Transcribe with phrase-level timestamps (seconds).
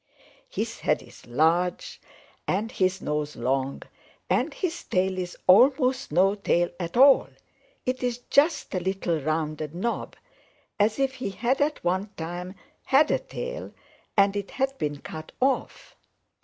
[0.49, 2.01] "His head is large
[2.47, 3.83] and his nose long,
[4.31, 7.27] and his tail is almost no tail at all;
[7.85, 10.15] it is just a little rounded knob,
[10.79, 13.73] as if he had at one time had a tail
[14.17, 15.95] and it had been cut off.